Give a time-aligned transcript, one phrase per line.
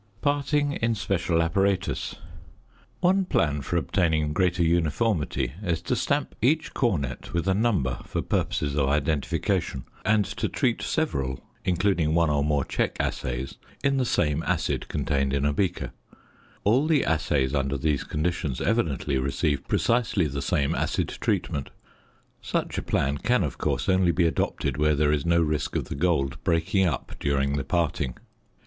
[0.19, 2.15] ~Parting in special apparatus.~
[3.01, 8.23] One plan for obtaining greater uniformity is to stamp each cornet with a number for
[8.23, 14.05] purposes of identification, and to treat several, including one or more check assays in the
[14.05, 15.91] same acid contained in a beaker;
[16.63, 21.69] all the assays under these conditions evidently receive precisely the same acid treatment.
[22.41, 25.89] Such a plan can of course only be adopted where there is no risk of
[25.89, 28.15] the gold breaking up during the parting.